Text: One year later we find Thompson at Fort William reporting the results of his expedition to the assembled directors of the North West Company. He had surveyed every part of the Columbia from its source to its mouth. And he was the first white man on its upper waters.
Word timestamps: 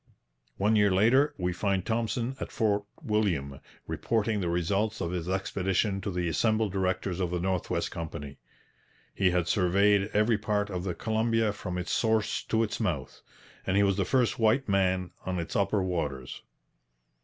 One 0.57 0.75
year 0.75 0.89
later 0.89 1.35
we 1.37 1.53
find 1.53 1.85
Thompson 1.85 2.35
at 2.39 2.51
Fort 2.51 2.85
William 3.03 3.59
reporting 3.85 4.39
the 4.41 4.49
results 4.49 4.99
of 4.99 5.11
his 5.11 5.29
expedition 5.29 6.01
to 6.01 6.09
the 6.09 6.27
assembled 6.27 6.71
directors 6.71 7.19
of 7.19 7.29
the 7.29 7.39
North 7.39 7.69
West 7.69 7.91
Company. 7.91 8.39
He 9.13 9.29
had 9.29 9.47
surveyed 9.47 10.09
every 10.11 10.39
part 10.39 10.71
of 10.71 10.83
the 10.85 10.95
Columbia 10.95 11.53
from 11.53 11.77
its 11.77 11.91
source 11.91 12.41
to 12.45 12.63
its 12.63 12.79
mouth. 12.79 13.21
And 13.67 13.77
he 13.77 13.83
was 13.83 13.95
the 13.97 14.03
first 14.03 14.39
white 14.39 14.67
man 14.67 15.11
on 15.23 15.37
its 15.37 15.55
upper 15.55 15.83
waters. 15.83 16.41